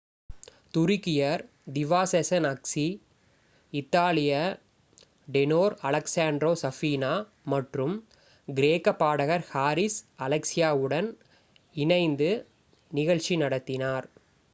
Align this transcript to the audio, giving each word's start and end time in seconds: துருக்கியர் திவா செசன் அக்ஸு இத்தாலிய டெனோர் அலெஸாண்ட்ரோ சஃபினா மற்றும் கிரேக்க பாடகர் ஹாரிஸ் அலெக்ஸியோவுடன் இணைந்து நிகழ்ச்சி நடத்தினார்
துருக்கியர் 0.73 1.41
திவா 1.73 1.99
செசன் 2.11 2.47
அக்ஸு 2.49 2.85
இத்தாலிய 3.73 4.31
டெனோர் 5.27 5.75
அலெஸாண்ட்ரோ 5.83 6.51
சஃபினா 6.63 7.13
மற்றும் 7.53 7.95
கிரேக்க 8.47 8.95
பாடகர் 8.97 9.47
ஹாரிஸ் 9.51 9.99
அலெக்ஸியோவுடன் 10.25 11.09
இணைந்து 11.75 12.31
நிகழ்ச்சி 12.91 13.35
நடத்தினார் 13.39 14.07